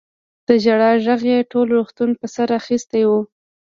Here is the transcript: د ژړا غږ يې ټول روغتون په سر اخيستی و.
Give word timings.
د 0.47 0.49
ژړا 0.63 0.91
غږ 1.05 1.21
يې 1.31 1.39
ټول 1.51 1.67
روغتون 1.75 2.09
په 2.19 2.25
سر 2.35 2.49
اخيستی 2.59 3.03
و. 3.09 3.11